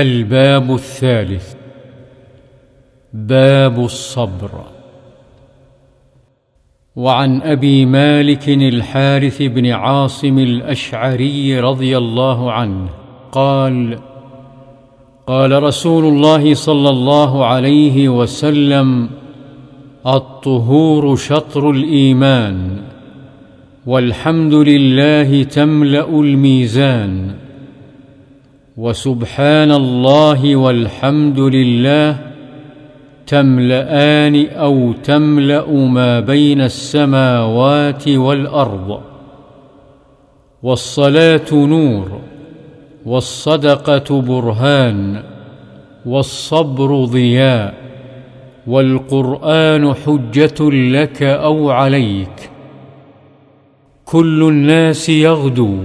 [0.00, 1.54] الباب الثالث.
[3.12, 4.50] باب الصبر.
[6.96, 12.88] وعن أبي مالك الحارث بن عاصم الأشعري رضي الله عنه
[13.32, 13.98] قال
[15.26, 19.08] قال رسول الله صلى الله عليه وسلم
[20.06, 22.76] الطهور شطر الإيمان
[23.86, 27.45] والحمد لله تملأ الميزان.
[28.76, 32.16] وسبحان الله والحمد لله
[33.26, 39.00] تملان أو تملأ ما بين السماوات والأرض
[40.62, 42.20] والصلاة نور
[43.06, 45.22] والصدقة برهان
[46.06, 47.74] والصبر ضياء
[48.66, 52.50] والقرآن حجة لك أو عليك
[54.04, 55.78] كل الناس يغدو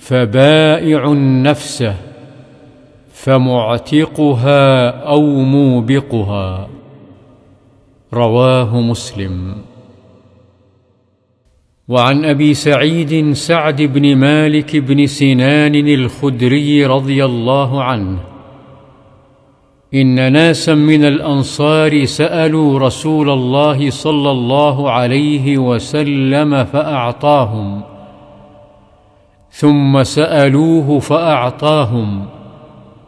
[0.00, 1.94] فبائع نفسه
[3.12, 6.68] فمعتقها أو موبقها.
[8.14, 9.54] رواه مسلم.
[11.88, 18.18] وعن أبي سعيد سعد بن مالك بن سنان الخدري رضي الله عنه.
[19.94, 27.89] إن ناسا من الأنصار سألوا رسول الله صلى الله عليه وسلم فأعطاهم.
[29.50, 32.26] ثم سألوه فأعطاهم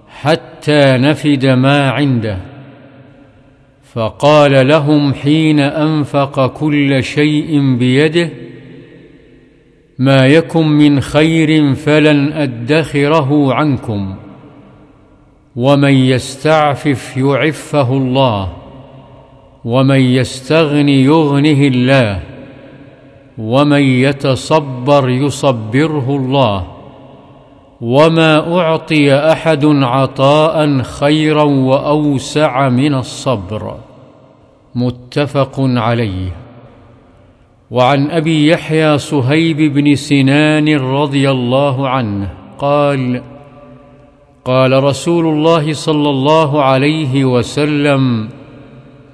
[0.09, 2.39] حتى نفد ما عنده.
[3.93, 8.31] فقال لهم حين أنفق كل شيء بيده
[9.99, 14.15] ما يكن من خير فلن أدخره عنكم
[15.57, 18.53] ومن يستعفف يعفه الله
[19.65, 22.32] ومن يستغن يغنه الله.
[23.43, 26.67] ومن يتصبر يصبره الله
[27.81, 33.75] وما أعطي أحد عطاء خيرا وأوسع من الصبر
[34.75, 36.31] متفق عليه
[37.71, 42.29] وعن أبي يحيى صهيب بن سنان رضي الله عنه
[42.59, 43.23] قال
[44.45, 48.29] قال رسول الله صلى الله عليه وسلم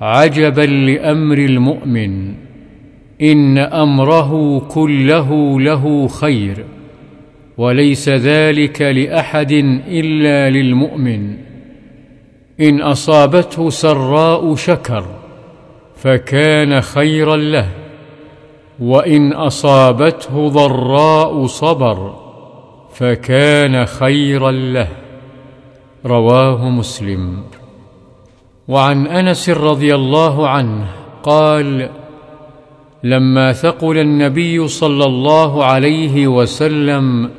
[0.00, 2.34] عجبا لأمر المؤمن
[3.22, 6.64] إن أمره كله له خير
[7.58, 9.52] وليس ذلك لأحد
[9.88, 11.36] إلا للمؤمن.
[12.60, 15.04] إن أصابته سراء شكر
[15.96, 17.68] فكان خيرا له
[18.80, 22.14] وإن أصابته ضراء صبر
[22.94, 24.88] فكان خيرا له.
[26.06, 27.42] رواه مسلم.
[28.68, 30.86] وعن أنس رضي الله عنه
[31.22, 31.90] قال
[33.04, 37.31] لما ثقل النبي صلى الله عليه وسلم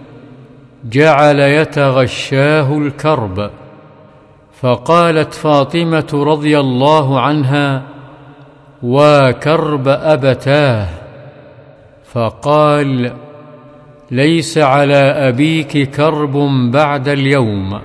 [0.92, 3.50] جعل يتغشاه الكرب
[4.62, 7.84] فقالت فاطمة رضي الله عنها
[8.84, 10.88] وكرب أبتاه.
[12.14, 13.12] فقال
[14.12, 14.96] ليس على
[15.30, 16.38] أبيك كرب
[16.72, 17.80] بعد اليوم.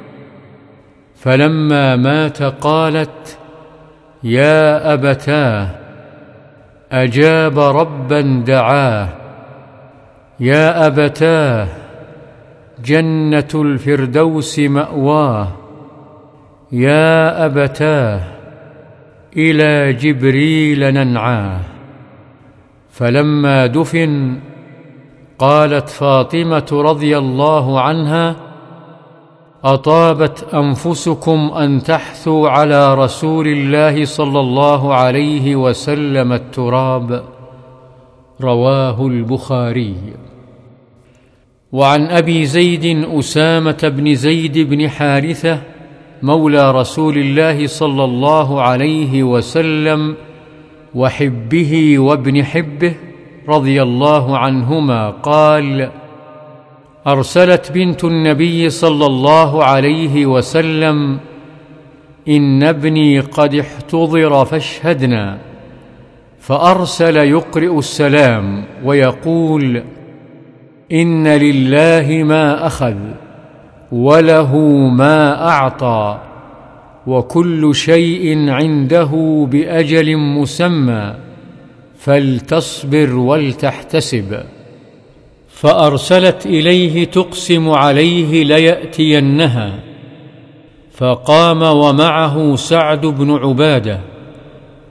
[1.16, 3.38] فلما مات قالت
[4.22, 5.83] يا أبتاه.
[7.02, 9.08] أجاب ربا دعاه
[10.40, 11.68] يا أبتاه
[12.84, 15.48] جنة الفردوس مأواه
[16.72, 18.20] يا أبتاه
[19.36, 21.60] إلى جبريل ننعاه.
[22.90, 24.38] فلما دفن
[25.38, 28.36] قالت فاطمة رضي الله عنها
[29.64, 37.24] أطابت أنفسكم أن تحثوا على رسول الله صلى الله عليه وسلم التراب.
[38.40, 39.96] رواه البخاري.
[41.72, 45.60] وعن أبي زيد أسامة بن زيد بن حارثة
[46.22, 50.16] مولى رسول الله صلى الله عليه وسلم
[50.94, 52.94] وحبه وابن حبه
[53.48, 56.03] رضي الله عنهما قال
[57.06, 61.18] أرسلت بنت النبي صلى الله عليه وسلم
[62.28, 65.38] إن ابني قد احتضر فاشهدنا
[66.40, 69.82] فأرسل يقرئ السلام ويقول
[70.92, 72.96] إن لله ما أخذ
[73.92, 74.56] وله
[74.88, 76.18] ما أعطى
[77.06, 81.14] وكل شيء عنده بأجل مسمى
[81.98, 84.40] فلتصبر ولتحتسب.
[85.54, 89.72] فأرسلت إليه تقسم عليه ليأتينها
[90.92, 94.00] فقام ومعه سعد بن عبادة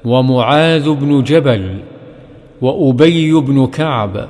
[0.06, 1.78] ومعاذ بن جبل
[2.62, 4.28] وأبي بن كعب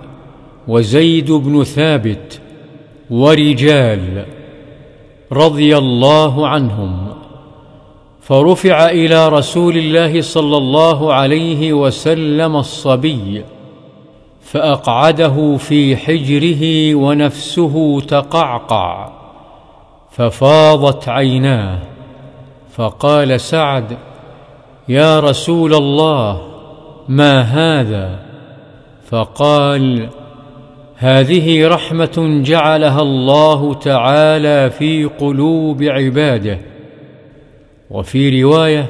[0.67, 2.41] وزيد بن ثابت
[3.09, 4.25] ورجال
[5.31, 7.07] رضي الله عنهم.
[8.21, 13.43] فرفع إلى رسول الله صلى الله عليه وسلم الصبي
[14.53, 19.09] فأقعده في حجره ونفسه تقعقع
[20.11, 21.79] ففاضت عيناه
[22.71, 23.97] فقال سعد
[24.89, 26.41] يا رسول الله
[27.07, 28.19] ما هذا؟
[29.05, 30.09] فقال
[30.95, 36.57] هذه رحمة جعلها الله تعالى في قلوب عباده
[37.91, 38.89] وفي رواية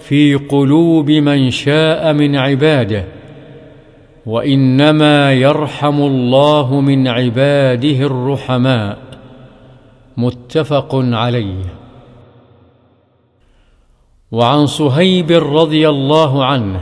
[0.00, 3.04] في قلوب من شاء من عباده.
[4.26, 8.98] وإنما يرحم الله من عباده الرحماء.
[10.16, 11.64] متفق عليه.
[14.32, 16.80] وعن صهيب رضي الله عنه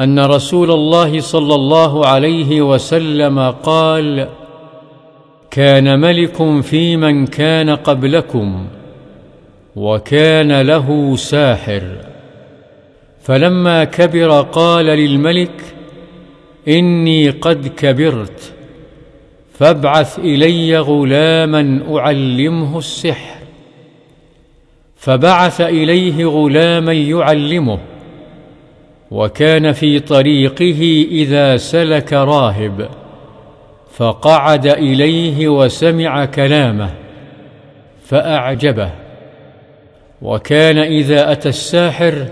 [0.00, 4.28] أن رسول الله صلى الله عليه وسلم قال
[5.50, 8.66] كان ملك في من كان قبلكم
[9.76, 11.82] وكان له ساحر.
[13.20, 15.74] فلما كبر قال للملك
[16.68, 18.52] إني قد كبرت
[19.58, 23.36] فابعث إلي غلاما أعلمه السحر.
[24.96, 27.78] فبعث إليه غلاما يعلمه
[29.10, 32.88] وكان في طريقه إذا سلك راهب.
[33.94, 36.90] فقعد إليه وسمع كلامه
[38.04, 38.90] فأعجبه.
[40.22, 42.26] وكان إذا أتى الساحر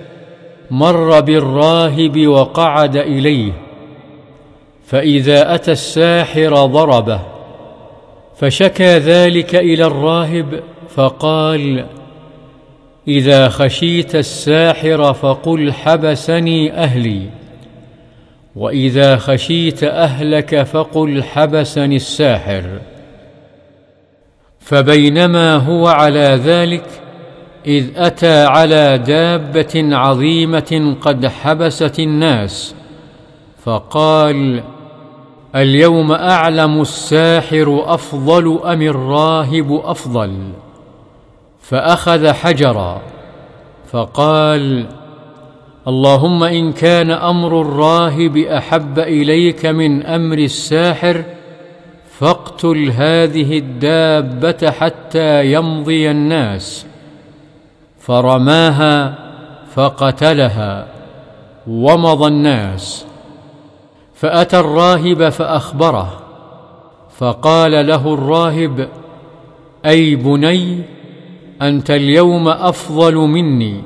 [0.70, 3.69] مر بالراهب وقعد إليه.
[4.90, 7.20] فإذا أتى الساحر ضربه
[8.36, 11.86] فشكى ذلك إلى الراهب فقال
[13.08, 17.22] إذا خشيت الساحر فقل حبسني أهلي
[18.56, 22.64] وإذا خشيت أهلك فقل حبسني الساحر.
[24.60, 26.86] فبينما هو على ذلك
[27.66, 32.74] إذ أتى على دابة عظيمة قد حبست الناس
[33.64, 34.62] فقال
[35.56, 40.32] اليوم أعلم الساحر أفضل أم الراهب أفضل؟
[41.62, 43.00] فأخذ حجرا
[43.92, 44.86] فقال
[45.88, 51.24] اللهم إن كان أمر الراهب أحب إليك من أمر الساحر
[52.18, 56.86] فاقتل هذه الدابة حتى يمضي الناس.
[57.98, 59.18] فرماها
[59.74, 60.86] فقتلها
[61.66, 63.09] ومضى الناس.
[64.20, 66.20] فأتى الراهب فأخبره
[67.18, 68.88] فقال له الراهب
[69.86, 70.82] أي بني
[71.62, 73.82] أنت اليوم أفضل مني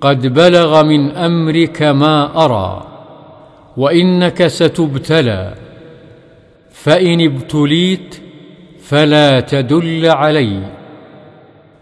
[0.00, 2.86] قد بلغ من أمرك ما أرى
[3.76, 5.54] وإنك ستبتلى
[6.70, 8.20] فإن ابتليت
[8.80, 10.60] فلا تدل علي.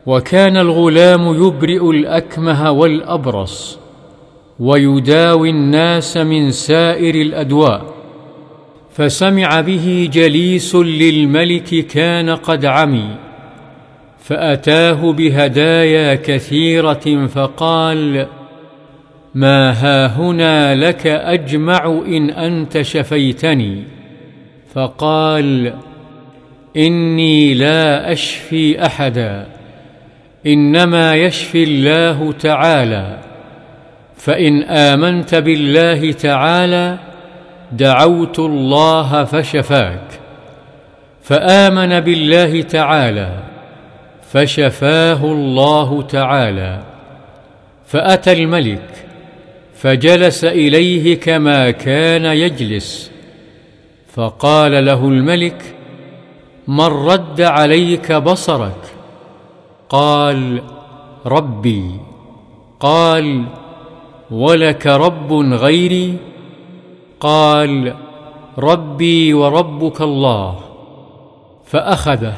[0.07, 3.82] وكان الغلام يبرئ الأكمه والأبرص
[4.63, 7.95] ويداوي الناس من سائر الأدواء.
[8.91, 13.09] فسمع به جليس للملك كان قد عمي
[14.19, 18.27] فأتاه بهدايا كثيرة فقال
[19.35, 23.83] ما هاهنا لك أجمع إن أنت شفيتني.
[24.75, 25.75] فقال
[26.77, 29.47] إني لا أشفي أحدا
[30.47, 33.32] إنما يشفي الله تعالى.
[34.25, 36.99] فإن آمنت بالله تعالى
[37.73, 40.21] دعوت الله فشفاك.
[41.23, 43.43] فآمن بالله تعالى
[44.33, 46.83] فشفاه الله تعالى.
[47.87, 48.89] فأتى الملك
[49.75, 53.11] فجلس إليه كما كان يجلس.
[54.15, 55.63] فقال له الملك
[56.69, 58.83] من رد عليك بصرك؟
[59.89, 60.63] قال
[61.27, 61.91] ربي.
[62.81, 63.45] قال
[64.33, 66.17] ولك رب غيري؟
[67.21, 67.95] قال
[68.59, 70.59] ربي وربك الله.
[71.65, 72.35] فأخذه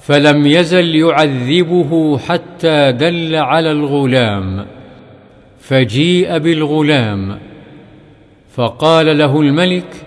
[0.00, 4.66] فلم يزل يعذبه حتى دل على الغلام.
[5.60, 7.38] فجيء بالغلام
[8.54, 10.06] فقال له الملك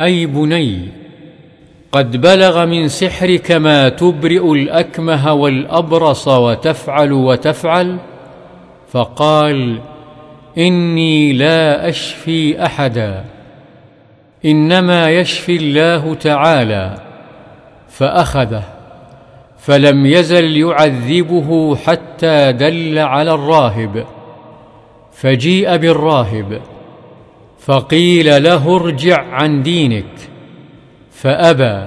[0.00, 0.88] أي بني
[1.92, 7.98] قد بلغ من سحرك ما تبرئ الأكمه والأبرص وتفعل وتفعل؟
[8.88, 9.78] فقال
[10.58, 13.24] إني لا أشفي أحدا.
[14.44, 16.94] إنما يشفي الله تعالى
[17.88, 18.64] فأخذه
[19.58, 24.06] فلم يزل يعذبه حتى دل على الراهب
[25.12, 26.60] فجيء بالراهب
[27.58, 30.14] فقيل له ارجع عن دينك
[31.12, 31.86] فأبى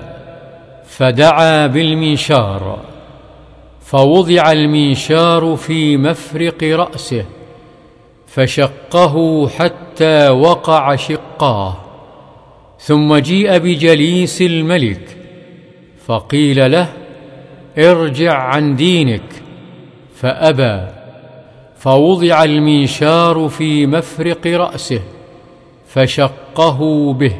[0.85, 2.79] فدعا بالمنشار
[3.81, 7.25] فوضع المنشار في مفرق رأسه
[8.35, 11.77] فشقه حتى وقع شقاه
[12.79, 15.17] ثم جيء بجليس الملك
[16.05, 16.87] فقيل له
[17.77, 19.21] ارجع عن دينك.
[20.15, 20.87] فأبى
[21.77, 25.01] فوضع المنشار في مفرق رأسه
[25.87, 27.35] فشقه به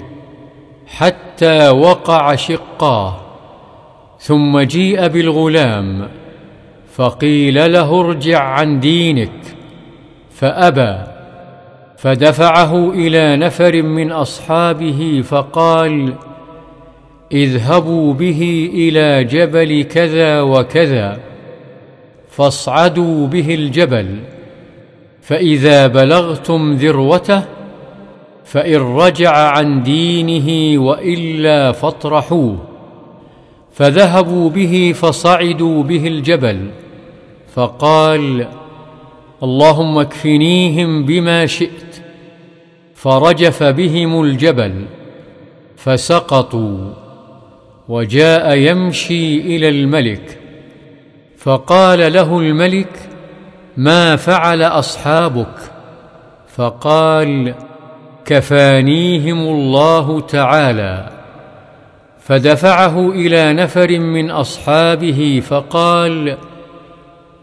[0.87, 3.21] حتى وقع شقاه
[4.19, 6.09] ثم جيء بالغلام
[6.93, 9.54] فقيل له ارجع عن دينك.
[10.35, 10.97] فأبى
[11.97, 16.13] فدفعه إلى نفر من أصحابه فقال
[17.31, 21.19] اذهبوا به إلى جبل كذا وكذا
[22.29, 24.19] فاصعدوا به الجبل
[25.21, 27.41] فإذا بلغتم ذروته
[28.45, 32.57] فإن رجع عن دينه وإلا فاطرحوه
[33.73, 36.67] فذهبوا به فصعدوا به الجبل
[37.55, 38.47] فقال
[39.43, 42.01] اللهم اكفنيهم بما شئت.
[42.95, 44.85] فرجف بهم الجبل
[45.77, 46.93] فسقطوا
[47.89, 50.39] وجاء يمشي إلى الملك
[51.37, 52.89] فقال له الملك
[53.77, 55.57] ما فعل أصحابك؟
[56.55, 57.53] فقال
[58.25, 61.09] كفانيهم الله تعالى.
[62.19, 66.37] فدفعه إلى نفر من أصحابه فقال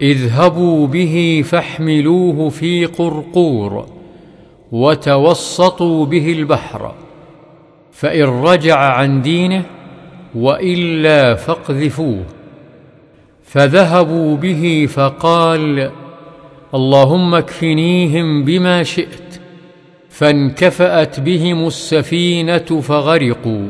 [0.02, 3.87] اذهبوا به فاحملوه في قرقور
[4.73, 6.94] وتوسطوا به البحر
[7.92, 9.64] فإن رجع عن دينه
[10.35, 12.25] وإلا فاقذفوه.
[13.44, 15.90] فذهبوا به فقال
[16.75, 19.40] اللهم اكفنيهم بما شئت.
[20.11, 23.68] فانكفأت بهم السفينة فغرقوا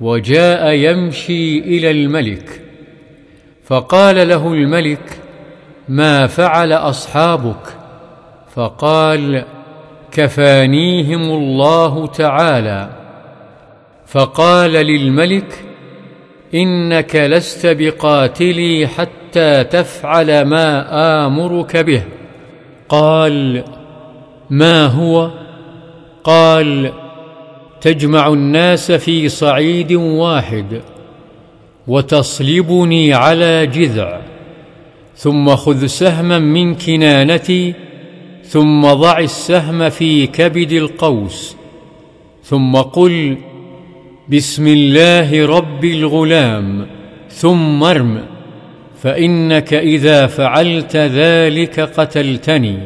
[0.00, 2.60] وجاء يمشي إلى الملك.
[3.64, 5.23] فقال له الملك
[5.88, 7.76] ما فعل أصحابك
[8.54, 9.44] فقال
[10.12, 12.88] كفانيهم الله تعالى
[14.06, 15.64] فقال للملك
[16.54, 20.86] إنك لست بقاتلي حتى تفعل ما
[21.26, 22.02] آمرك به
[22.88, 23.64] قال
[24.50, 25.30] ما هو
[26.24, 26.92] قال
[27.80, 30.80] تجمع الناس في صعيد واحد
[31.86, 34.20] وتصلبني على جذع
[35.16, 37.74] ثم خذ سهما من كنانتي
[38.44, 41.56] ثم ضع السهم في كبد القوس
[42.44, 43.36] ثم قل
[44.28, 46.86] بسم الله رب الغلام
[47.30, 48.24] ثم ارم
[49.02, 52.78] فإنك إذا فعلت ذلك قتلتني.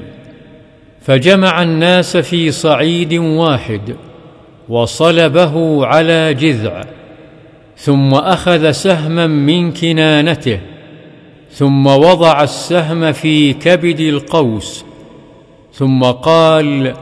[1.01, 3.97] فجمع الناس في صعيد واحد
[4.69, 6.85] وصلبه على جذع
[7.77, 10.61] ثم أخذ سهما من كنانته
[11.51, 14.85] ثم وضع السهم في كبد القوس
[15.73, 16.95] ثم قال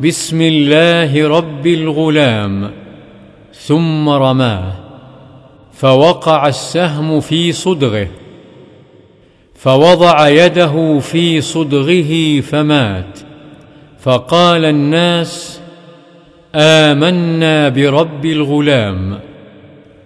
[0.00, 2.70] بسم الله رب الغلام
[3.54, 4.72] ثم رماه
[5.72, 8.08] فوقع السهم في صدغه
[9.54, 13.18] فوضع يده في صدغه فمات
[14.00, 15.60] فقال الناس
[16.54, 19.20] آمنا برب الغلام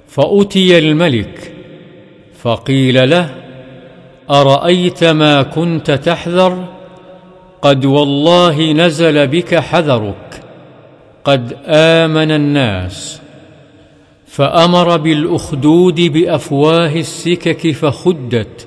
[0.09, 1.53] فأتي الملك
[2.43, 3.44] فقيل له
[4.31, 6.65] أرأيت ما كنت تحذر؟
[7.63, 10.43] قد والله نزل بك حذرك
[11.25, 13.21] قد آمن الناس.
[14.27, 18.67] فأمر بالأخدود بأفواه السكك فخدت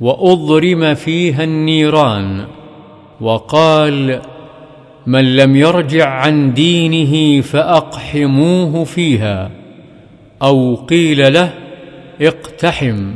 [0.00, 2.46] وأضرم فيها النيران.
[3.20, 4.20] وقال
[5.06, 9.50] من لم يرجع عن دينه فأقحموه فيها
[10.42, 11.52] أو قيل له
[12.20, 13.14] اقتحم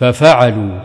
[0.00, 0.80] ففعلوا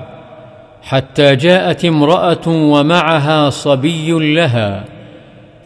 [0.81, 4.85] حتى جاءت امرأة ومعها صبي لها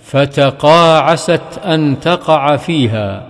[0.04, 3.28] فتقاعست أن تقع فيها.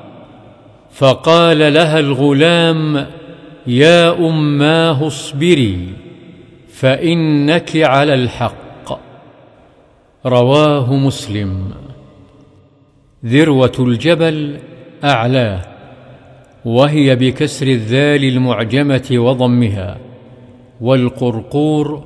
[0.92, 3.08] فقال لها الغلام
[3.68, 5.94] يا أماه اصبري
[6.74, 9.00] فإنك على الحق.
[10.26, 11.72] رواه مسلم.
[13.26, 14.58] ذروة الجبل
[15.04, 15.62] أعلاه
[16.66, 20.09] وهي بكسر الذال المعجمة وضمها.
[20.82, 22.04] والقرقور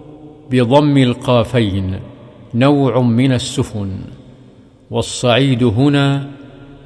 [0.51, 1.99] بضم القافين
[2.53, 3.99] نوع من السفن
[4.91, 6.29] والصعيد هنا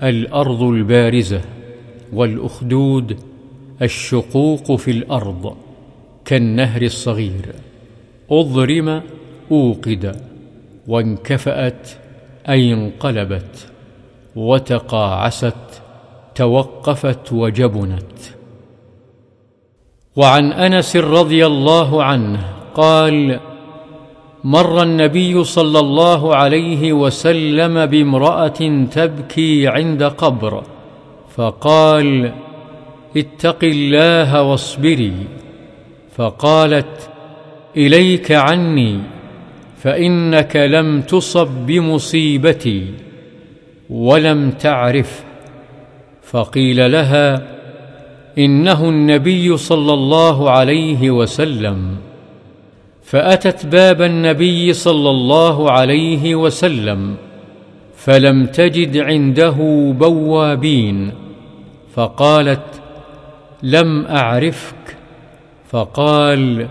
[0.04, 1.42] الأرض البارزة
[2.14, 3.20] والأخدود
[3.82, 5.56] الشقوق في الأرض
[6.26, 7.56] كالنهر الصغير.
[8.32, 9.02] أضرم
[9.52, 10.22] أوقد
[10.88, 11.90] وانكفأت
[12.50, 13.68] أي انقلبت
[14.36, 15.82] وتقاعست
[16.36, 18.37] توقفت وجبنت.
[20.18, 22.40] وعن أنس رضي الله عنه
[22.74, 23.40] قال
[24.44, 30.64] مر النبي صلى الله عليه وسلم بامرأة تبكي عند قبر
[31.36, 32.34] فقال
[33.18, 35.14] اتق الله واصبري.
[36.16, 37.10] فقالت
[37.78, 39.00] إليك عني
[39.78, 42.94] فإنك لم تصب بمصيبتي
[43.90, 45.24] ولم تعرف
[46.22, 47.57] فقيل لها
[48.38, 51.98] إنه النبي صلى الله عليه وسلم.
[53.04, 57.16] فأتت باب النبي صلى الله عليه وسلم
[57.96, 59.56] فلم تجد عنده
[60.00, 61.12] بوابين
[61.94, 62.82] فقالت
[63.64, 64.98] لم أعرفك.
[65.70, 66.68] فقال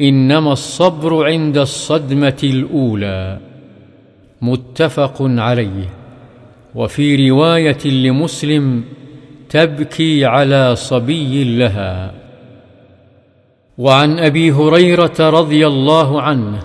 [0.00, 3.38] إنما الصبر عند الصدمة الأولى.
[4.42, 5.88] متفق عليه.
[6.74, 8.84] وفي رواية لمسلم
[9.50, 12.14] تبكي على صبي لها.
[13.78, 16.62] وعن أبي هريرة رضي الله عنه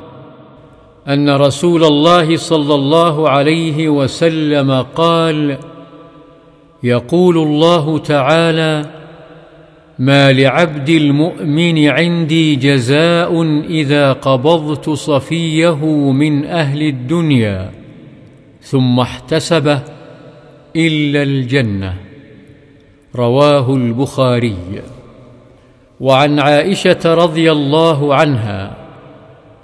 [1.07, 5.57] أن رسول الله صلى الله عليه وسلم قال
[6.83, 8.85] يقول الله تعالى
[9.99, 17.71] ما لعبد المؤمن عندي جزاء إذا قبضت صفيه من أهل الدنيا
[18.61, 19.81] ثم احتسبه
[20.75, 21.93] إلا الجنة.
[23.15, 24.81] رواه البخاري.
[25.99, 28.75] وعن عائشة رضي الله عنها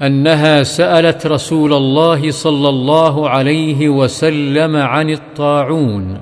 [0.01, 6.19] أنها سألت رسول الله صلى الله عليه وسلم عن الطاعون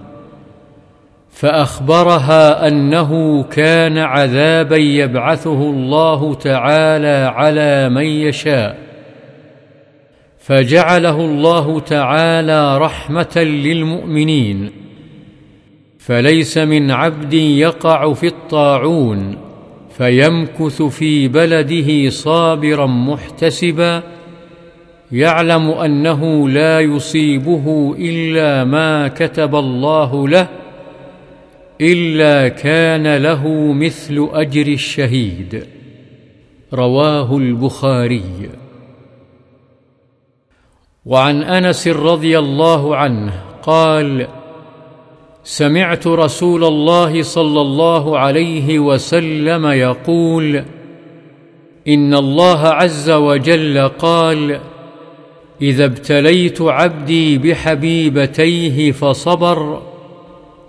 [1.32, 8.78] فأخبرها أنه كان عذابا يبعثه الله تعالى على من يشاء
[10.38, 14.79] فجعله الله تعالى رحمة للمؤمنين.
[16.10, 19.38] فليس من عبد يقع في الطاعون
[19.98, 24.04] فيمكث في بلده صابرا محتسبا
[25.12, 30.48] يعلم أنه لا يصيبه إلا ما كتب الله له
[31.82, 35.68] إلا كان له مثل أجر الشهيد.
[36.74, 38.50] رواه البخاري.
[41.06, 44.28] وعن أنس رضي الله عنه قال
[45.50, 50.64] سمعت رسول الله صلى الله عليه وسلم يقول
[51.88, 54.60] إن الله عز وجل قال
[55.62, 59.82] إذا ابتليت عبدي بحبيبتيه فصبر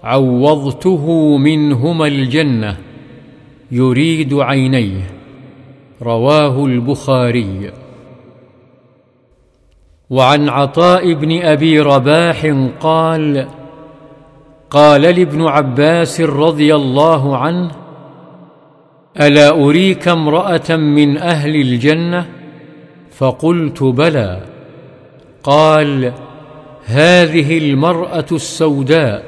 [0.03, 2.77] عوضته منهما الجنة
[3.73, 5.11] يريد عينيه.
[6.03, 7.73] رواه البخاري.
[10.11, 13.60] وعن عطاء بن أبي رباح قال
[14.71, 17.71] قال لابن عباس رضي الله عنه
[19.21, 22.27] ألا أريك امرأة من أهل الجنة؟
[23.17, 24.41] فقلت بلى.
[25.43, 26.13] قال
[26.85, 29.25] هذه المرأة السوداء.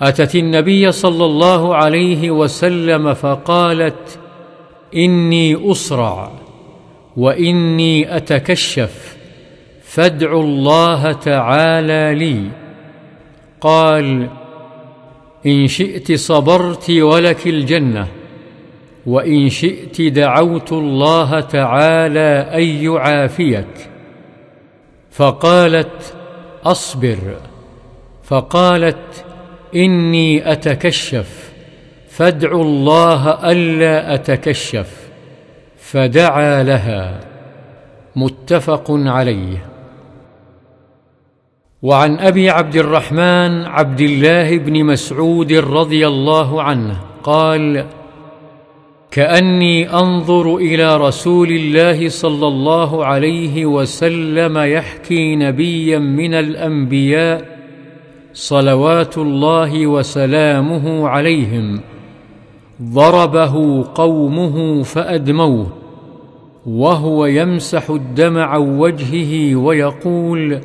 [0.00, 4.18] أتت النبي صلى الله عليه وسلم فقالت
[4.96, 6.30] إني أسرع
[7.16, 9.16] وإني أتكشف
[9.82, 12.61] فادعوا الله تعالى لي.
[13.62, 14.28] قال
[15.46, 18.06] إن شئت صبرت ولك الجنة
[19.06, 23.88] وإن شئت دعوت الله تعالى أن يعافيك.
[25.10, 26.14] فقالت
[26.64, 27.18] أصبر.
[28.24, 29.24] فقالت
[29.76, 31.52] إني أتكشف
[32.08, 35.10] فادعوا الله ألا أتكشف.
[35.78, 37.20] فدعا لها.
[38.16, 39.71] متفق عليه.
[41.82, 47.84] وعن أبي عبد الرحمن عبد الله بن مسعود رضي الله عنه قال
[49.10, 57.58] كأني أنظر إلى رسول الله صلى الله عليه وسلم يحكي نبيا من الأنبياء
[58.32, 61.80] صلوات الله وسلامه عليهم
[62.82, 65.66] ضربه قومه فأدموه
[66.66, 70.60] وهو يمسح الدم عن وجهه ويقول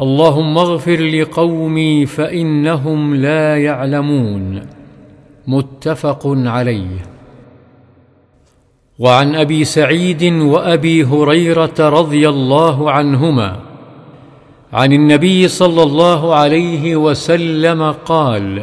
[0.00, 4.60] اللهم اغفر لقومي فإنهم لا يعلمون.
[5.46, 7.10] متفق عليه.
[8.98, 13.56] وعن أبي سعيد وأبي هريرة رضي الله عنهما
[14.72, 18.62] عن النبي صلى الله عليه وسلم قال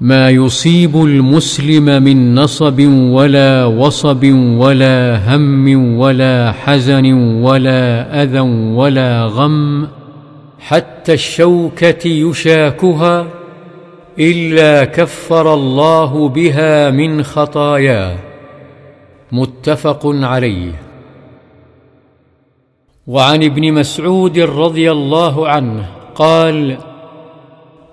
[0.00, 7.12] ما يصيب المسلم من نصب ولا وصب ولا هم ولا حزن
[7.42, 8.40] ولا أذى
[8.74, 9.86] ولا غم
[10.60, 13.26] حتى الشوكة يشاكها
[14.18, 18.16] إلا كفر الله بها من خطاياه
[19.32, 20.72] متفق عليه.
[23.06, 26.78] وعن ابن مسعود رضي الله عنه قال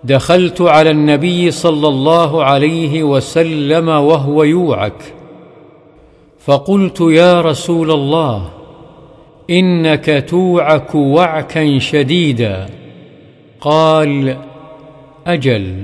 [0.04, 5.14] دخلت على النبي صلى الله عليه وسلم وهو يوعك.
[6.46, 8.50] فقلت يا رسول الله
[9.50, 12.66] إنك توعك وعكا شديدا.
[13.62, 14.38] قال
[15.28, 15.84] أجل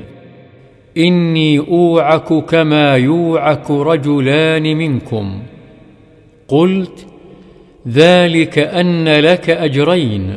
[0.97, 5.39] إني أوعك كما يوعك رجلان منكم.
[6.47, 7.07] قلت
[7.87, 10.35] ذلك أن لك أجرين.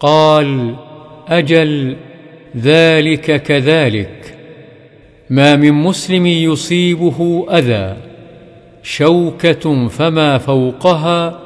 [0.00, 0.74] قال
[1.28, 1.96] أجل
[2.56, 4.34] ذلك كذلك.
[5.30, 7.96] ما من مسلم يصيبه أذى.
[8.82, 11.43] شوكة فما فوقها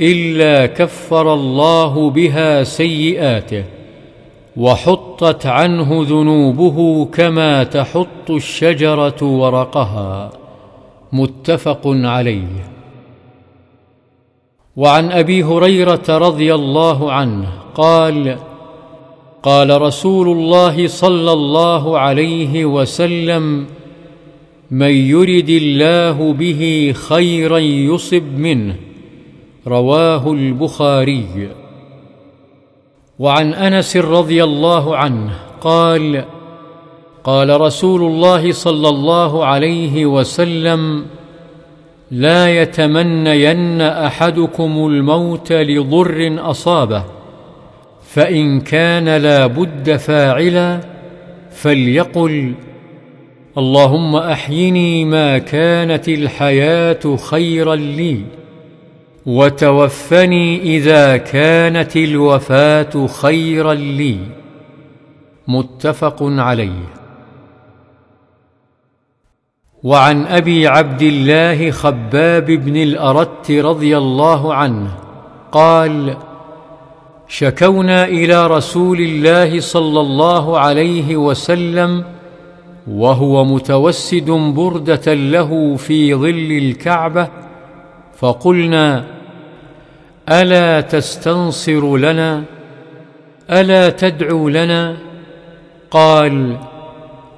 [0.00, 3.64] إلا كفر الله بها سيئاته
[4.56, 10.30] وحطت عنه ذنوبه كما تحط الشجرة ورقها.
[11.12, 12.70] متفق عليه.
[14.76, 18.38] وعن أبي هريرة رضي الله عنه قال
[19.42, 23.66] قال رسول الله صلى الله عليه وسلم
[24.70, 28.87] من يرد الله به خيرا يصب منه
[29.68, 31.48] رواه البخاري.
[33.18, 36.24] وعن أنس رضي الله عنه قال
[37.24, 41.06] قال رسول الله صلى الله عليه وسلم
[42.10, 47.04] لا يتمنين أحدكم الموت لضر أصابه
[48.02, 50.80] فإن كان لا بد فاعلا
[51.50, 52.52] فليقل
[53.58, 58.20] اللهم أحيني ما كانت الحياة خيرا لي.
[59.28, 64.18] وتوفني إذا كانت الوفاة خيرا لي.
[65.48, 66.84] متفق عليه.
[69.82, 74.90] وعن أبي عبد الله خباب بن الأرت رضي الله عنه
[75.52, 76.16] قال
[77.28, 82.04] شكونا إلى رسول الله صلى الله عليه وسلم
[82.86, 87.28] وهو متوسد بردة له في ظل الكعبة
[88.18, 89.17] فقلنا
[90.28, 92.44] ألا تستنصر لنا؟
[93.50, 94.96] ألا تدعو لنا؟
[95.90, 96.56] قال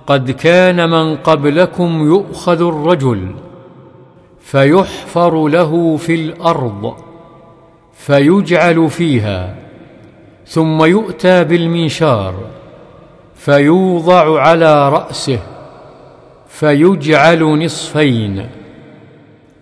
[0.07, 3.35] قد كان من قبلكم يؤخذ الرجل
[4.41, 6.95] فيحفر له في الأرض
[7.95, 9.55] فيجعل فيها
[10.47, 12.35] ثم يؤتى بالمنشار
[13.37, 15.39] فيوضع على رأسه
[16.49, 18.60] فيجعل نصفين.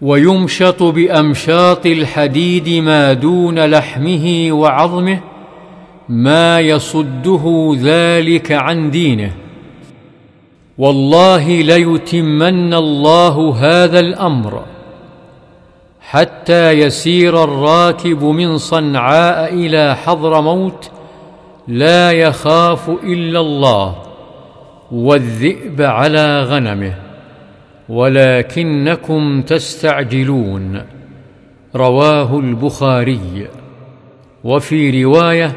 [0.03, 5.21] ويمشط بأمشاط الحديد ما دون لحمه وعظمه
[6.09, 9.33] ما يصده ذلك عن دينه.
[10.79, 14.65] والله ليتمن الله هذا الأمر
[16.01, 20.91] حتى يسير الراكب من صنعاء إلى حضرموت
[21.69, 23.97] لا يخاف إلا الله
[24.93, 27.08] والذئب على غنمه.
[27.89, 30.83] ولكنكم تستعجلون.
[31.77, 33.49] رواه البخاري.
[34.45, 35.53] وفي رواية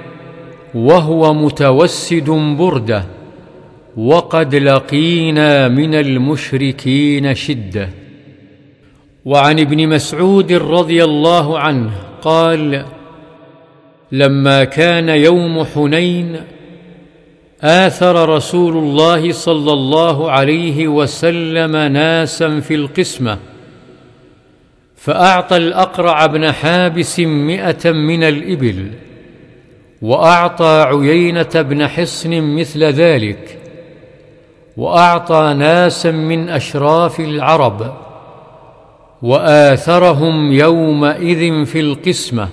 [0.76, 3.04] وهو متوسد برده
[3.98, 7.90] وقد لقينا من المشركين شدة.
[9.26, 11.92] وعن ابن مسعود رضي الله عنه
[12.22, 12.86] قال
[14.12, 16.42] لما كان يوم حنين
[17.64, 23.38] آثر رسول الله صلى الله عليه وسلم ناسا في القسمة
[24.96, 28.92] فأعطى الأقرع بن حابس مائه من الإبل
[30.02, 33.58] وأعطى عيينة بن حصن مثل ذلك
[34.78, 37.94] وأعطى ناسا من أشراف العرب
[39.22, 42.50] وآثرهم يومئذ في القسمة.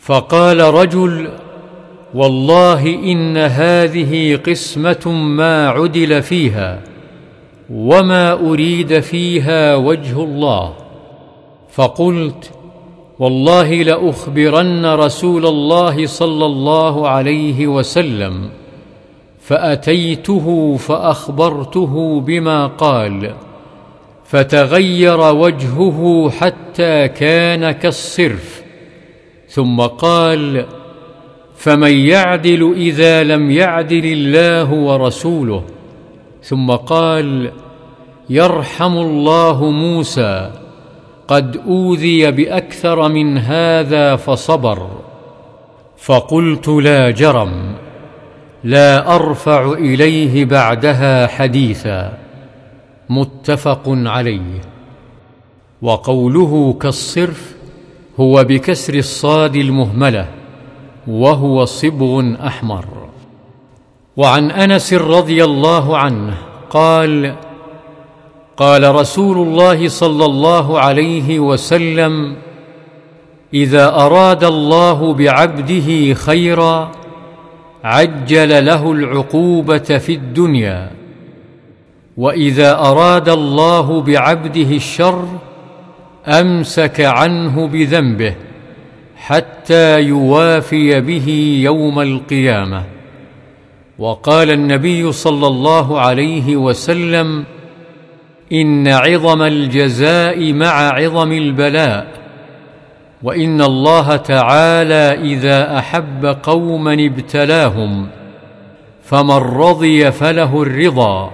[0.00, 1.28] فقال رجل
[2.14, 6.80] والله إن هذه قسمة ما عدل فيها
[7.70, 10.74] وما أريد فيها وجه الله.
[11.70, 12.50] فقلت
[13.18, 18.50] والله لأخبرن رسول الله صلى الله عليه وسلم
[19.40, 23.34] فأتيته فأخبرته بما قال
[24.24, 28.62] فتغير وجهه حتى كان كالصرف
[29.48, 30.66] ثم قال
[31.64, 35.64] فمن يعدل إذا لم يعدل الله ورسوله.
[36.42, 37.52] ثم قال
[38.30, 40.50] يرحم الله موسى
[41.28, 44.88] قد أوذي بأكثر من هذا فصبر.
[45.96, 47.74] فقلت لا جرم
[48.64, 52.18] لا أرفع إليه بعدها حديثا.
[53.10, 54.60] متفق عليه.
[55.82, 57.54] وقوله كالصرف
[58.20, 60.43] هو بكسر الصاد المهملة.
[61.08, 62.84] وهو صبغ أحمر.
[64.16, 66.34] وعن أنس رضي الله عنه
[66.70, 67.34] قال
[68.56, 72.36] قال رسول الله صلى الله عليه وسلم
[73.54, 76.90] إذا أراد الله بعبده خيرا
[77.84, 80.90] عجل له العقوبة في الدنيا
[82.16, 85.28] وإذا أراد الله بعبده الشر
[86.26, 88.34] أمسك عنه بذنبه.
[89.26, 91.28] حتى يوافي به
[91.64, 92.82] يوم القيامة.
[93.98, 97.44] وقال النبي صلى الله عليه وسلم
[98.52, 102.06] إن عظم الجزاء مع عظم البلاء
[103.22, 108.06] وإن الله تعالى إذا أحب قوما ابتلاهم
[109.02, 111.30] فمن رضي فله الرضا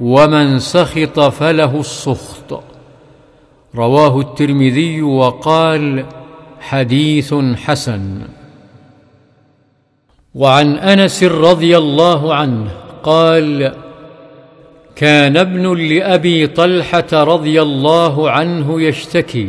[0.00, 2.62] ومن سخط فله السخط.
[3.74, 6.04] رواه الترمذي وقال
[6.68, 8.20] حديث حسن.
[10.34, 12.70] وعن أنس رضي الله عنه
[13.02, 13.72] قال
[14.96, 19.48] كان ابن لأبي طلحة رضي الله عنه يشتكي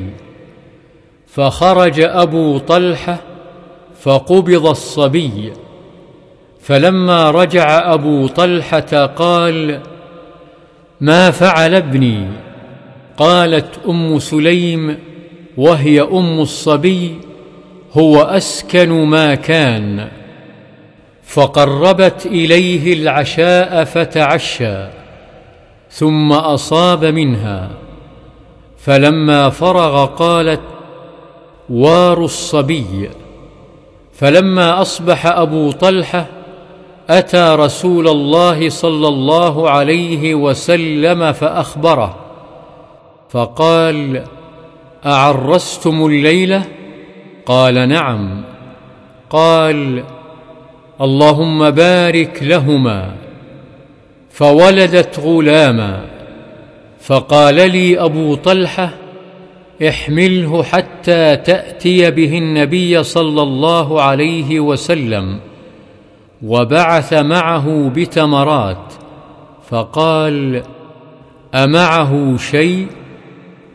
[1.27, 3.17] فخرج أبو طلحة
[4.01, 5.53] فقبض الصبي
[6.61, 9.81] فلما رجع أبو طلحة قال
[11.01, 12.27] ما فعل ابني؟
[13.17, 14.97] قالت أم سليم
[15.57, 17.15] وهي أم الصبي
[17.93, 20.07] هو أسكن ما كان.
[21.23, 24.87] فقربت إليه العشاء فتعشى
[25.89, 27.69] ثم أصاب منها.
[28.77, 30.61] فلما فرغ قالت
[31.69, 33.09] وار الصبي.
[34.13, 36.25] فلما أصبح أبو طلحة
[37.09, 42.15] أتى رسول الله صلى الله عليه وسلم فأخبره
[43.29, 44.23] فقال
[45.05, 46.63] أعرستم الليلة؟
[47.45, 48.41] قال نعم.
[49.29, 50.03] قال
[51.01, 53.11] اللهم بارك لهما.
[54.29, 56.05] فولدت غلاما.
[57.01, 58.89] فقال لي أبو طلحة
[59.87, 65.39] احمله حتى تأتي به النبي صلى الله عليه وسلم
[66.43, 68.93] وبعث معه بتمرات.
[69.69, 70.63] فقال
[71.55, 72.87] أمعه شيء؟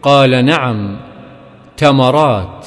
[0.02, 0.96] قال نعم.
[1.76, 2.66] تمرات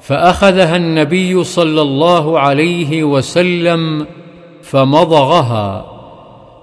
[0.00, 4.06] فأخذها النبي صلى الله عليه وسلم
[4.62, 5.86] فمضغها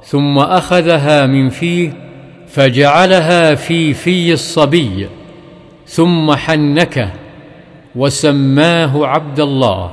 [0.04, 1.94] ثم أخذها من فيه
[2.48, 5.08] فجعلها في في الصبي
[5.86, 7.12] ثم حنكه
[7.96, 9.92] وسماه عبد الله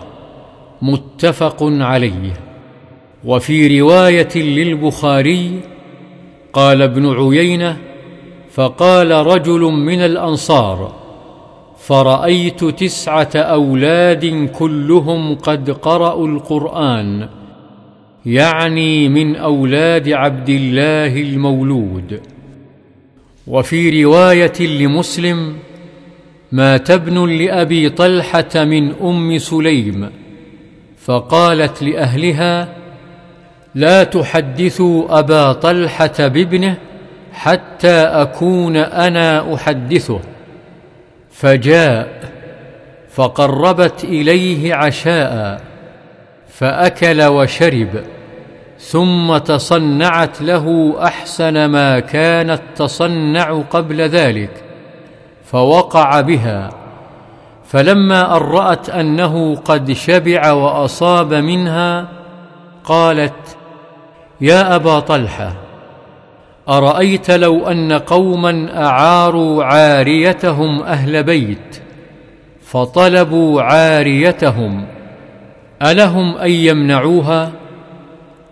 [0.83, 2.33] متفق عليه.
[3.25, 5.61] وفي رواية للبخاري
[6.53, 7.77] قال ابن عيينة
[8.53, 11.06] فقال رجل من الأنصار
[11.87, 17.29] فرأيت تسعة أولاد كلهم قد قرأوا القرآن
[18.27, 22.21] يعني من أولاد عبد الله المولود.
[23.47, 25.57] وفي رواية لمسلم
[26.53, 30.11] مات ابن لأبي طلحة من أم سليم
[30.99, 32.69] فقالت لأهلها
[33.75, 36.77] لا تحدثوا أبا طلحة بابنه
[37.33, 40.36] حتى أكون أنا أحدثه.
[41.39, 42.21] فجاء
[43.11, 45.61] فقربت إليه عشاء
[46.49, 47.89] فأكل وشرب
[48.79, 54.51] ثم تصنعت له أحسن ما كانت تصنع قبل ذلك
[55.45, 56.71] فوقع بها
[57.65, 62.09] فلما أن رأت أنه قد شبع وأصاب منها
[62.85, 63.57] قالت
[64.41, 65.66] يا أبا طلحة
[66.69, 71.83] أرأيت لو أن قوما أعاروا عاريتهم أهل بيت
[72.63, 74.87] فطلبوا عاريتهم
[75.83, 77.53] ألهم أن يمنعوها؟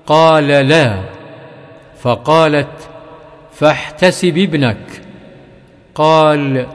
[0.07, 1.00] قال لا.
[2.00, 2.88] فقالت
[3.53, 5.03] فاحتسب ابنك.
[5.94, 6.66] قال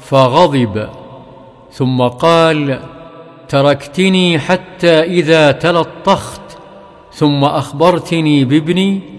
[0.00, 0.88] فغضب.
[1.72, 2.80] ثم قال
[3.48, 6.40] تركتني حتى إذا تلطخت
[7.12, 9.17] ثم أخبرتني بابني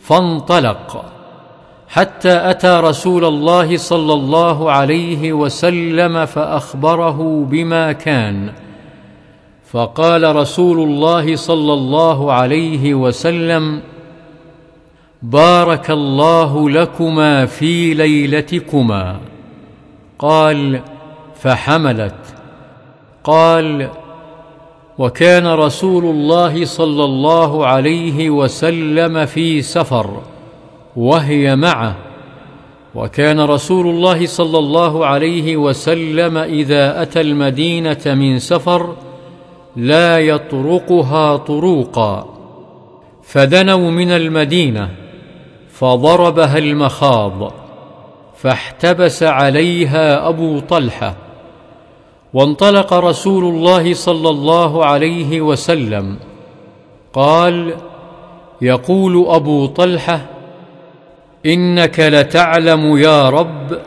[0.00, 1.04] فانطلق.
[1.88, 8.52] حتى أتى رسول الله صلى الله عليه وسلم فأخبره بما كان.
[9.70, 13.80] فقال رسول الله صلى الله عليه وسلم
[15.22, 19.16] بارك الله لكما في ليلتكما.
[20.18, 20.80] قال
[21.40, 22.14] فحملت.
[23.24, 23.88] قال
[25.00, 30.22] وكان رسول الله صلى الله عليه وسلم في سفر
[30.96, 31.96] وهي معه.
[32.94, 38.94] وكان رسول الله صلى الله عليه وسلم إذا أتى المدينة من سفر
[39.76, 42.28] لا يطرقها طروقا.
[43.22, 44.88] فدنوا من المدينة
[45.72, 47.52] فضربها المخاض
[48.36, 51.29] فاحتبس عليها أبو طلحة.
[52.34, 56.16] وانطلق رسول الله صلى الله عليه وسلم.
[57.12, 57.74] قال
[58.62, 60.26] يقول أبو طلحة
[61.46, 63.78] إنك لتعلم يا رب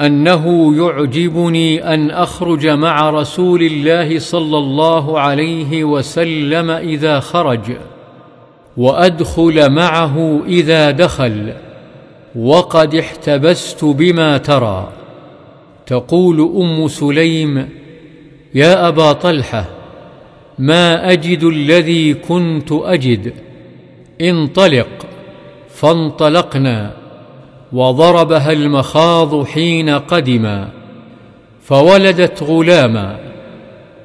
[0.00, 7.72] أنه يعجبني أن أخرج مع رسول الله صلى الله عليه وسلم إذا خرج
[8.76, 11.52] وأدخل معه إذا دخل
[12.36, 14.88] وقد احتبست بما ترى.
[15.88, 17.68] تقول أم سليم
[18.54, 19.64] يا أبا طلحة
[20.58, 23.32] ما أجد الذي كنت أجد.
[24.20, 25.06] انطلق
[25.74, 26.92] فانطلقنا
[27.72, 30.68] وضربها المخاض حين قدما
[31.62, 33.18] فولدت غلاما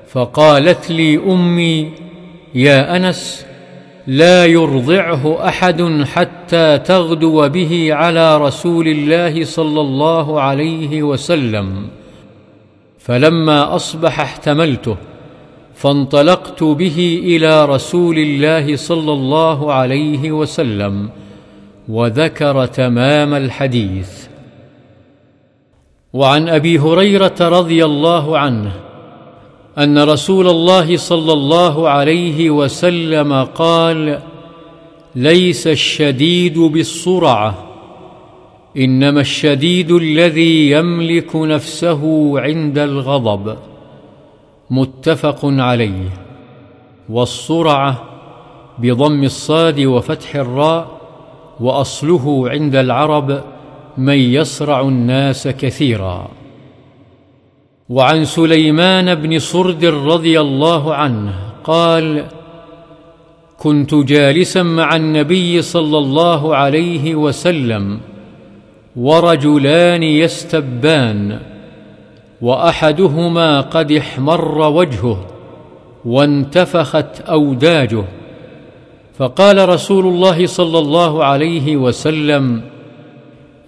[0.08, 1.92] فقالت لي أمي
[2.56, 3.46] يا أنس
[4.08, 11.88] لا يرضعه أحد حتى تغدو به على رسول الله صلى الله عليه وسلم.
[13.00, 14.98] فلما أصبح احتملته
[15.76, 21.10] فانطلقت به إلى رسول الله صلى الله عليه وسلم
[21.90, 24.28] وذكر تمام الحديث.
[26.14, 28.72] وعن أبي هريرة رضي الله عنه
[29.78, 34.20] أن رسول الله صلى الله عليه وسلم قال
[35.16, 37.56] ليس الشديد بالصرعه
[38.78, 43.58] إنما الشديد الذي يملك نفسه عند الغضب.
[44.70, 46.10] متفق عليه.
[47.10, 48.04] والصرعه
[48.78, 50.88] بضم الصاد وفتح الراء
[51.60, 53.44] وأصله عند العرب
[53.98, 56.28] من يصرع الناس كثيرا.
[57.94, 62.26] وعن سليمان بن صرد رضي الله عنه قال
[63.58, 68.00] كنت جالسا مع النبي صلى الله عليه وسلم
[68.96, 71.40] ورجلان يستبان
[72.42, 75.26] وأحدهما قد احمر وجهه
[76.06, 78.04] وانتفخت أوداجه
[79.18, 82.62] فقال رسول الله صلى الله عليه وسلم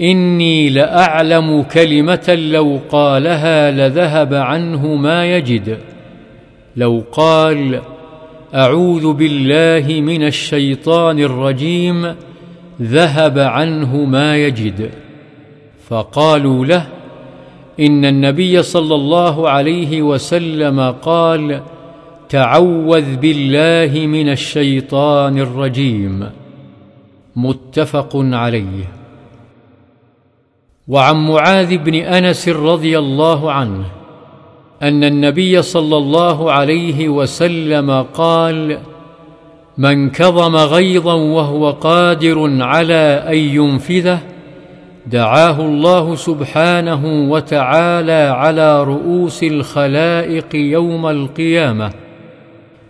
[0.01, 5.77] إني لأعلم كلمة لو قالها لذهب عنه ما يجد.
[6.75, 7.81] لو قال
[8.55, 12.15] أعوذ بالله من الشيطان الرجيم
[12.81, 14.89] ذهب عنه ما يجد.
[15.88, 16.88] فقالوا له
[17.79, 21.62] إن النبي صلى الله عليه وسلم قال
[22.29, 26.29] تعوذ بالله من الشيطان الرجيم.
[27.36, 28.94] متفق عليه.
[30.88, 33.86] وعن معاذ بن أنس رضي الله عنه
[34.82, 38.80] أن النبي صلى الله عليه وسلم قال
[39.78, 44.19] من كظم غيظا وهو قادر على أن ينفذه
[45.08, 51.91] دعاه الله سبحانه وتعالى على رؤوس الخلائق يوم القيامة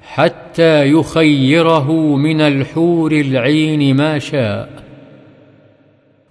[0.01, 4.84] حتى يخيره من الحور العين ما شاء.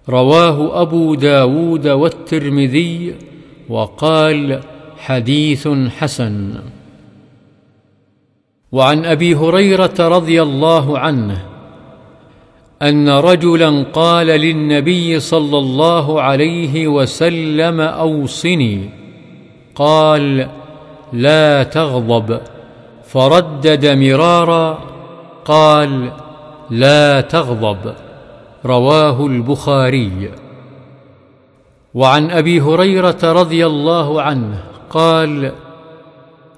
[0.09, 3.15] رواه أبو داود والترمذي
[3.69, 4.59] وقال
[4.97, 6.53] حديث حسن.
[8.71, 11.45] وعن أبي هريرة رضي الله عنه
[12.81, 18.89] أن رجلا قال للنبي صلى الله عليه وسلم أوصني.
[19.75, 20.49] قال
[21.13, 22.39] لا تغضب.
[23.03, 24.79] فردد مرارا
[25.45, 26.11] قال
[26.69, 28.04] لا تغضب.
[28.65, 30.31] رواه البخاري.
[31.93, 35.51] وعن أبي هريرة رضي الله عنه قال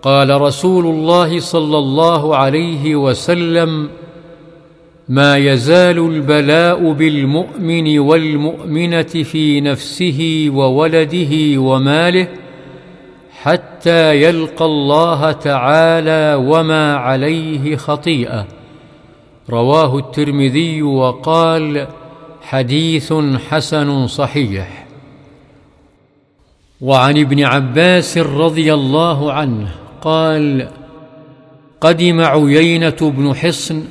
[0.02, 3.89] قال رسول الله صلى الله عليه وسلم
[5.10, 12.28] ما يزال البلاء بالمؤمن والمؤمنة في نفسه وولده وماله
[13.32, 18.47] حتى يلقى الله تعالى وما عليه خطيئة
[19.49, 21.88] رواه الترمذي وقال
[22.50, 23.14] حديث
[23.50, 24.86] حسن صحيح.
[26.82, 29.68] وعن ابن عباس رضي الله عنه
[30.02, 30.68] قال
[31.82, 33.84] قدم عيينة بن حصن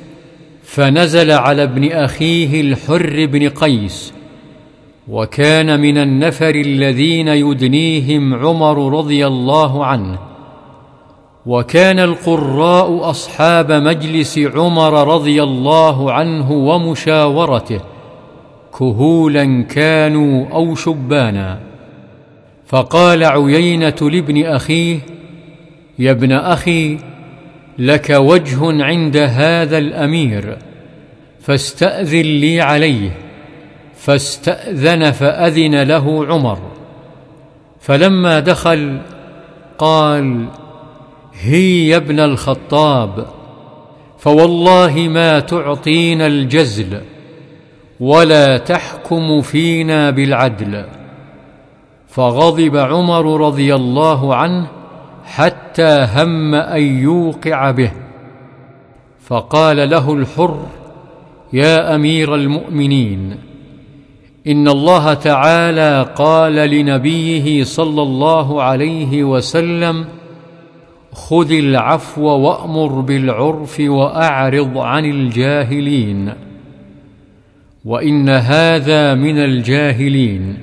[0.63, 4.13] فنزل على ابن أخيه الحر بن قيس
[5.07, 10.19] وكان من النفر الذين يدنيهم عمر رضي الله عنه.
[11.45, 17.96] وكان القراء أصحاب مجلس عمر رضي الله عنه ومشاورته
[18.79, 21.59] كهولا كانوا أو شبانا.
[22.67, 24.99] فقال عيينة لابن أخيه
[25.99, 26.97] يا ابن أخي
[27.77, 30.57] لك وجه عند هذا الأمير
[31.41, 33.11] فاستأذن لي عليه.
[33.95, 36.59] فاستأذن فأذن له عمر.
[37.79, 39.01] فلما دخل
[39.77, 40.45] قال
[41.41, 43.27] هي يا ابن الخطاب
[44.19, 47.01] فوالله ما تعطينا الجزل.
[47.99, 50.85] ولا تحكم فينا بالعدل.
[52.07, 54.67] فغضب عمر رضي الله عنه
[55.25, 57.91] حتى هم أن يوقع به.
[59.19, 60.65] فقال له الحر
[61.53, 63.37] يا أمير المؤمنين
[64.47, 70.05] إن الله تعالى قال لنبيه صلى الله عليه وسلم
[71.13, 76.46] خذ العفو وأمر بالعرف وأعرض عن الجاهلين.
[77.87, 80.57] وإن هذا من الجاهلين.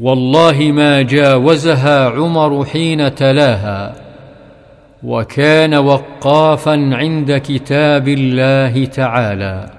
[0.00, 3.94] والله ما جاوزها عمر حين تلاها
[5.02, 9.70] وكان وقافا عند كتاب الله تعالى.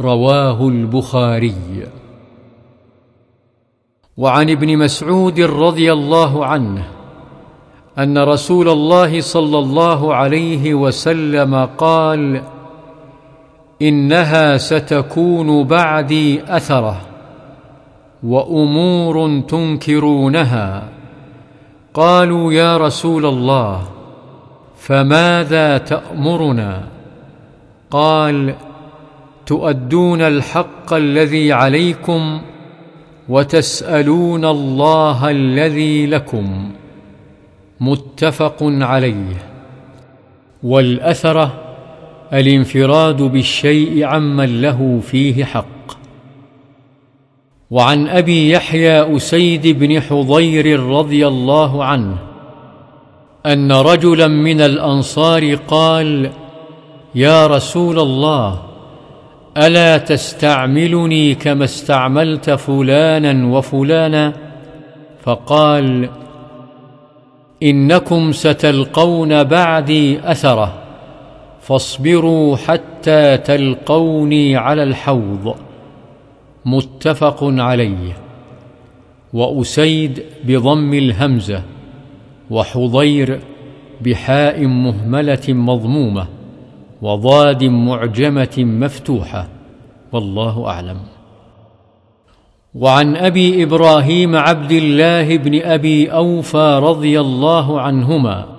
[0.00, 1.86] رواه البخاري.
[4.16, 6.84] وعن ابن مسعود رضي الله عنه
[7.98, 12.42] أن رسول الله صلى الله عليه وسلم قال
[13.82, 17.00] إنها ستكون بعدي أثره
[18.22, 20.88] وأمور تنكرونها.
[21.94, 23.82] قالوا يا رسول الله
[24.78, 26.82] فماذا تأمرنا؟
[27.90, 28.54] قال
[29.46, 32.40] تؤدون الحق الذي عليكم
[33.28, 36.70] وتسألون الله الذي لكم.
[37.80, 39.36] متفق عليه.
[40.62, 41.71] والأثرة
[42.32, 45.66] الانفراد بالشيء عمن له فيه حق.
[47.70, 52.16] وعن أبي يحيى أسيد بن حضير رضي الله عنه
[53.46, 56.30] أن رجلا من الأنصار قال
[57.14, 58.62] يا رسول الله
[59.56, 64.32] ألا تستعملني كما استعملت فلانا وفلانا؟
[65.22, 66.08] فقال
[67.62, 70.81] إنكم ستلقون بعدي أثره.
[71.62, 75.54] فاصبروا حتى تلقوني على الحوض.
[76.64, 78.16] متفق عليه.
[79.32, 81.62] وأسيد بضم الهمزة.
[82.50, 83.40] وحضير
[84.00, 86.26] بحاء مهملة مضمومة.
[87.02, 89.48] وضاد معجمة مفتوحة.
[90.12, 90.98] والله أعلم.
[92.74, 98.51] وعن أبي إبراهيم عبد الله بن أبي أوفى رضي الله عنهما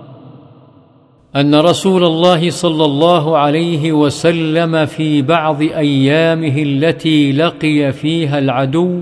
[1.36, 9.00] أن رسول الله صلى الله عليه وسلم في بعض أيامه التي لقي فيها العدو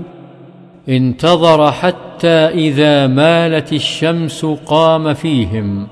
[0.88, 5.86] انتظر حتى إذا مالت الشمس قام فيهم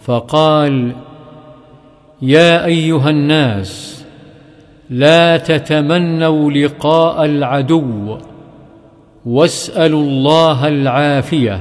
[0.00, 0.92] فقال
[2.22, 4.04] يا أيها الناس
[4.90, 8.18] لا تتمنوا لقاء العدو
[9.26, 11.60] واسألوا الله العافية.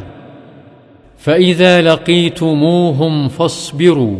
[1.21, 4.17] فإذا لقيتموهم فاصبروا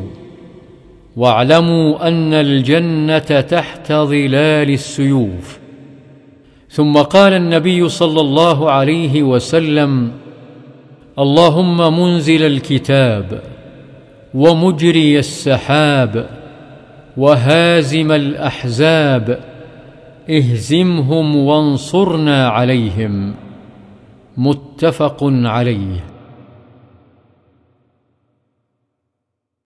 [1.17, 5.59] واعلموا أن الجنة تحت ظلال السيوف.
[6.69, 10.11] ثم قال النبي صلى الله عليه وسلم
[11.19, 13.41] اللهم منزل الكتاب
[14.33, 16.29] ومجري السحاب
[17.17, 19.39] وهازم الأحزاب
[20.29, 23.33] اهزمهم وانصرنا عليهم.
[24.37, 26.10] متفق عليه.